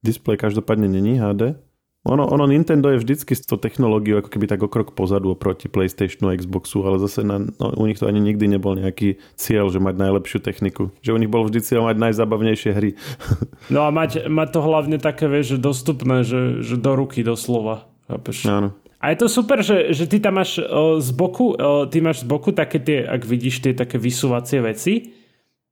[0.04, 1.56] Display každopádne není HD.
[2.02, 5.70] Ono, ono Nintendo je vždycky s tou technológiou ako keby tak o krok pozadu oproti
[5.70, 9.70] PlayStationu a Xboxu, ale zase na, no, u nich to ani nikdy nebol nejaký cieľ,
[9.70, 10.90] že mať najlepšiu techniku.
[10.98, 12.90] Že u nich bol vždy cieľ mať najzabavnejšie hry.
[13.70, 17.86] No a mať, mať to hlavne také, vieš, že dostupné, že, že do ruky doslova.
[18.10, 18.44] Chápeš?
[18.50, 18.74] Áno.
[18.98, 22.22] A je to super, že, že ty tam máš o, z boku, o, ty máš
[22.22, 25.14] z boku také tie, ak vidíš tie také vysúvacie veci,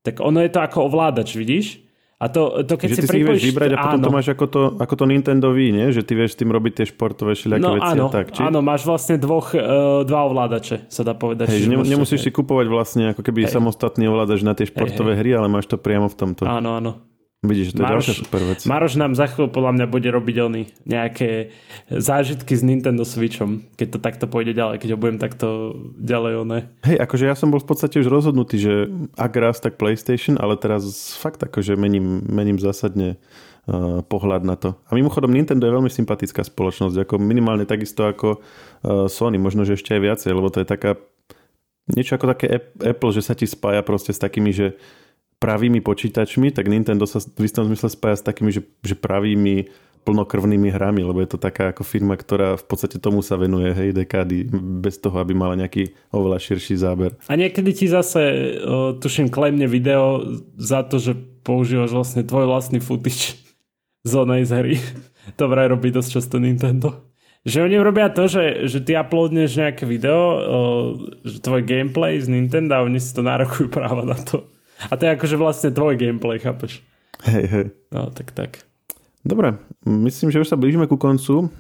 [0.01, 1.90] tak ono je to ako ovládač, vidíš?
[2.21, 4.05] A to, to keď že si ty pripojíš, si vybrať a potom áno.
[4.05, 5.87] to máš ako to, ako to Nintendo Wii, nie?
[5.89, 8.27] Že ty vieš s tým robiť tie športové všelijaké no, veci áno, a tak.
[8.37, 8.41] Či?
[8.45, 11.49] áno, máš vlastne dvoch, uh, dva ovládače, sa dá povedať.
[11.49, 13.57] Hej, že nemusíš si kupovať vlastne ako keby hej.
[13.57, 16.45] samostatný ovládač na tie športové hej, hry, ale máš to priamo v tomto.
[16.45, 17.10] Áno, áno.
[17.41, 18.61] Vidíš, to je Maroš, ďalšia super vec.
[18.69, 21.57] Maroš nám za chvíľu podľa mňa bude robiť ony nejaké
[21.89, 26.59] zážitky s Nintendo Switchom, keď to takto pôjde ďalej, keď ho budem takto ďalej oné.
[26.85, 30.61] Hej, akože ja som bol v podstate už rozhodnutý, že ak raz, tak PlayStation, ale
[30.61, 34.77] teraz fakt akože mením, mením zásadne uh, pohľad na to.
[34.93, 39.81] A mimochodom Nintendo je veľmi sympatická spoločnosť, ako minimálne takisto ako uh, Sony, možno že
[39.81, 41.01] ešte aj viacej, lebo to je taká
[41.89, 44.77] niečo ako také Apple, že sa ti spája proste s takými, že
[45.41, 49.73] pravými počítačmi, tak Nintendo sa v istom zmysle spája s takými, že, že pravými
[50.05, 53.93] plnokrvnými hrami, lebo je to taká ako firma, ktorá v podstate tomu sa venuje, hej,
[53.93, 54.49] dekády,
[54.81, 57.17] bez toho, aby mala nejaký oveľa širší záber.
[57.29, 58.21] A niekedy ti zase,
[58.65, 60.25] o, tuším, klemne video
[60.57, 61.13] za to, že
[61.45, 63.37] používaš vlastne tvoj vlastný footage
[64.09, 64.75] z onej z hry.
[65.39, 67.05] to vraj robí dosť často Nintendo.
[67.45, 70.61] Že oni robia to, že, že ty uploadneš nejaké video, o,
[71.25, 74.49] že tvoj gameplay z Nintendo a oni si to nárokujú práva na to.
[74.89, 76.81] A to je akože vlastne tvoj gameplay, chápeš?
[77.29, 77.67] Hej, hej.
[77.93, 78.65] No, tak tak.
[79.21, 81.53] Dobre, myslím, že už sa blížime ku koncu.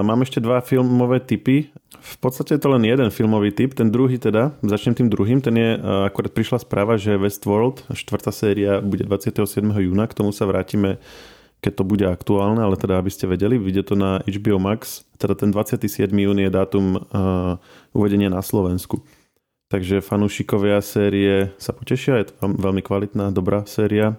[0.00, 1.68] Mám ešte dva filmové typy.
[2.00, 5.56] V podstate je to len jeden filmový typ, ten druhý teda, začnem tým druhým, ten
[5.56, 5.76] je,
[6.08, 9.40] akorát prišla správa, že Westworld, štvrtá séria, bude 27.
[9.64, 11.00] júna, k tomu sa vrátime,
[11.64, 15.32] keď to bude aktuálne, ale teda aby ste vedeli, vyjde to na HBO Max, teda
[15.32, 16.12] ten 27.
[16.12, 17.56] jún je dátum uh,
[17.96, 19.00] uvedenia na Slovensku.
[19.74, 24.14] Takže fanúšikovia série sa potešia, je to veľmi kvalitná, dobrá séria.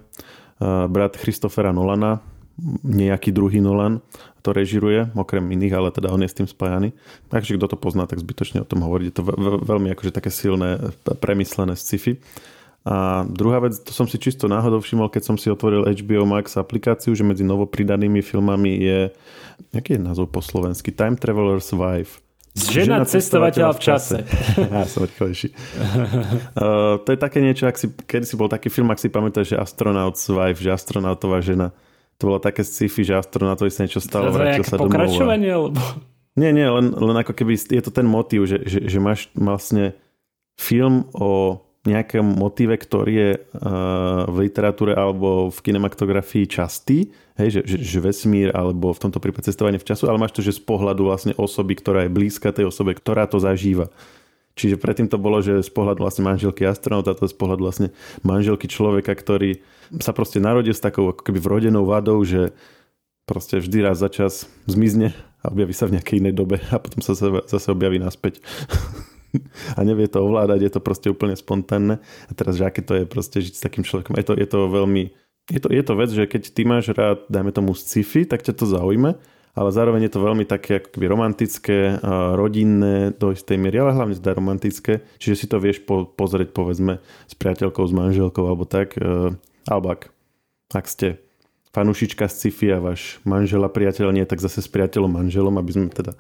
[0.60, 2.20] Brat Christophera Nolana,
[2.84, 4.04] nejaký druhý Nolan,
[4.44, 6.92] to režiruje, okrem iných, ale teda on je s tým spájaný.
[7.32, 9.08] Takže kto to pozná, tak zbytočne o tom hovorí.
[9.08, 9.24] Je to
[9.64, 10.92] veľmi akože také silné,
[11.24, 12.20] premyslené sci-fi.
[12.84, 16.60] A druhá vec, to som si čisto náhodou všimol, keď som si otvoril HBO Max
[16.60, 19.00] aplikáciu, že medzi novopridanými filmami je,
[19.72, 20.92] aký je názov po slovensky?
[20.92, 22.25] Time Traveler's Wife
[22.56, 24.18] Žena, Žena cestovateľa v čase.
[24.72, 25.52] ja som rýchlejší.
[25.52, 29.52] uh, to je také niečo, ak si, kedy si bol taký film, ak si pamätáš,
[29.52, 31.76] že Astronaut's Wife, že astronautová žena.
[32.16, 34.88] To bolo také sci-fi, že astronautovi sa niečo stalo, vrátil sa domov.
[34.88, 35.52] pokračovanie?
[35.52, 35.80] Lebo...
[36.40, 40.00] Nie, nie, len, len ako keby je to ten motív, že, že, že máš vlastne
[40.56, 47.62] film o nejakom motíve, ktorý je uh, v literatúre alebo v kinematografii častý, hej, že,
[47.68, 50.64] že, že vesmír alebo v tomto prípade cestovanie v času, ale máš to, že z
[50.64, 53.92] pohľadu vlastne osoby, ktorá je blízka tej osobe, ktorá to zažíva.
[54.56, 57.88] Čiže predtým to bolo, že z pohľadu vlastne manželky astronauta, to z pohľadu vlastne
[58.24, 59.60] manželky človeka, ktorý
[60.00, 62.56] sa proste narodil s takou ako keby vrodenou vadou, že
[63.28, 65.12] proste vždy raz za čas zmizne
[65.44, 68.40] a objaví sa v nejakej inej dobe a potom sa zase objaví naspäť.
[69.78, 72.00] a nevie to ovládať, je to proste úplne spontánne.
[72.30, 74.60] A teraz, že aké to je proste žiť s takým človekom, je to, je to
[74.72, 75.12] veľmi...
[75.46, 78.54] Je to, je to vec, že keď ty máš rád, dajme tomu sci-fi, tak ťa
[78.58, 79.14] to zaujme,
[79.56, 81.78] ale zároveň je to veľmi také akoby romantické,
[82.34, 86.98] rodinné do istej miery, ale hlavne teda romantické, čiže si to vieš po, pozrieť povedzme
[87.30, 89.38] s priateľkou, s manželkou alebo tak, e,
[89.70, 90.10] alebo ak,
[90.74, 91.25] ak ste
[91.76, 95.92] fanúšička sci-fi a váš manžel a priateľ nie, tak zase s priateľom manželom, aby sme
[95.92, 96.16] teda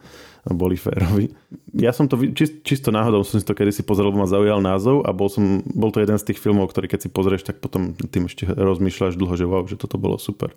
[0.52, 1.32] boli férovi.
[1.72, 5.08] Ja som to čist, čisto náhodou som si to kedysi pozrel, lebo ma zaujal názov
[5.08, 7.96] a bol, som, bol to jeden z tých filmov, ktorý keď si pozrieš, tak potom
[7.96, 10.52] tým ešte rozmýšľaš dlho, že wow, že toto bolo super.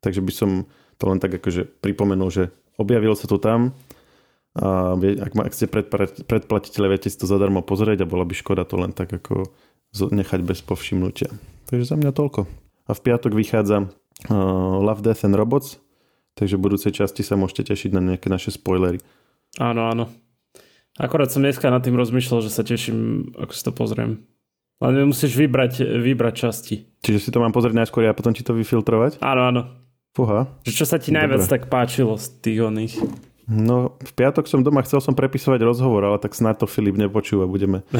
[0.00, 0.50] Takže by som
[0.96, 3.76] to len tak akože pripomenul, že objavil sa to tam
[4.58, 5.70] a ak, ak ste
[6.26, 9.46] predplatiteľe, viete si to zadarmo pozrieť a bola by škoda to len tak ako
[9.94, 11.30] nechať bez povšimnutia.
[11.70, 12.48] Takže za mňa toľko.
[12.88, 13.92] A v piatok vychádza
[14.26, 15.78] Love, Death and Robots,
[16.34, 18.98] takže v budúcej časti sa môžete tešiť na nejaké naše spoilery.
[19.62, 20.10] Áno, áno.
[20.98, 24.26] Akorát som dneska nad tým rozmýšľal, že sa teším, ako si to pozriem.
[24.82, 26.86] Ale musíš vybrať, vybrať časti.
[27.02, 29.22] Čiže si to mám pozrieť najskôr a potom ti to vyfiltrovať?
[29.22, 29.62] Áno, áno.
[30.14, 30.50] Fúha.
[30.66, 31.52] Že čo sa ti najviac Dobre.
[31.54, 32.94] tak páčilo z tých oných?
[33.48, 37.48] No, v piatok som doma, chcel som prepisovať rozhovor, ale tak snad to Filip nepočúva,
[37.48, 37.80] budeme...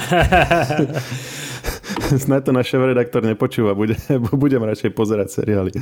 [2.24, 3.96] snad to náš redaktor nepočúva, bude,
[4.42, 5.72] budem radšej pozerať seriály.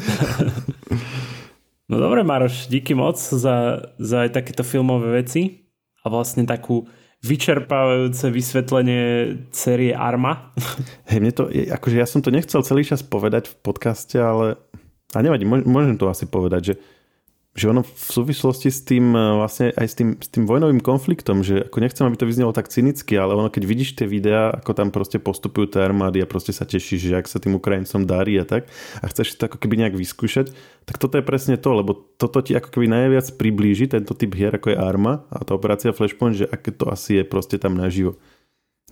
[1.90, 5.70] no dobre, Maroš, díky moc za, za aj takéto filmové veci
[6.02, 6.86] a vlastne takú
[7.24, 9.02] vyčerpávajúce vysvetlenie
[9.50, 10.54] série Arma.
[11.10, 14.60] Hej, mne to, akože ja som to nechcel celý čas povedať v podcaste, ale
[15.14, 16.74] a nevadí, môžem to asi povedať, že
[17.56, 21.40] že ono v súvislosti s tým e, vlastne aj s tým, s tým vojnovým konfliktom,
[21.40, 24.76] že ako nechcem, aby to vyznelo tak cynicky, ale ono keď vidíš tie videá, ako
[24.76, 28.36] tam proste postupujú tie armády a proste sa tešíš, že ak sa tým Ukrajincom darí
[28.36, 28.68] a tak
[29.00, 30.52] a chceš to ako keby nejak vyskúšať,
[30.84, 34.52] tak toto je presne to, lebo toto ti ako keby najviac priblíži tento typ hier,
[34.52, 38.20] ako je Arma a tá operácia Flashpoint, že aké to asi je proste tam naživo.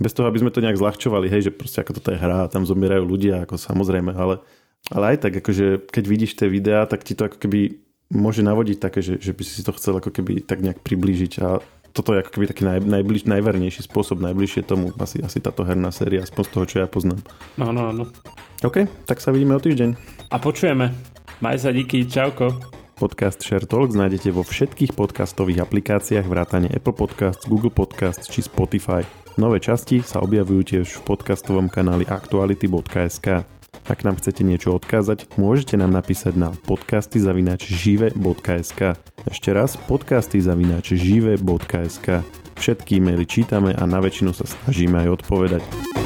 [0.01, 2.65] Bez toho, aby sme to nejak zľahčovali, hej, že proste ako toto je hra tam
[2.65, 4.43] zomierajú ľudia, ako samozrejme, ale,
[4.91, 7.84] ale aj tak, akože keď vidíš tie videá, tak ti to ako keby
[8.15, 11.59] môže navodiť také, že, že by si to chcel ako keby tak nejak priblížiť a
[11.95, 15.95] toto je ako keby taký naj, najbliž, najvernejší spôsob, najbližšie tomu asi, asi táto herná
[15.95, 17.23] séria, aspoň z toho, čo ja poznám.
[17.55, 18.05] Áno, áno.
[18.67, 19.95] OK, tak sa vidíme o týždeň.
[20.35, 20.91] A počujeme.
[21.39, 22.51] Maj sa díky, čauko.
[22.95, 29.03] Podcast Share Talk nájdete vo všetkých podcastových aplikáciách vrátane Apple Podcasts, Google Podcasts či Spotify.
[29.35, 33.54] Nové časti sa objavujú tiež v podcastovom kanáli aktuality.sk.
[33.89, 38.81] Ak nám chcete niečo odkázať, môžete nám napísať na podcastyzavinačžive.sk
[39.29, 42.07] Ešte raz podcastyzavinačžive.sk
[42.55, 46.04] Všetky e-maily čítame a na väčšinu sa snažíme aj odpovedať.